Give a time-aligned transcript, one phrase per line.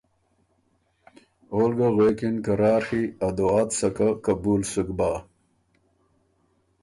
[1.51, 5.11] اول ګه غوېکِن که راڒی سکه ا دعا ت سکه قبول سُک بۀ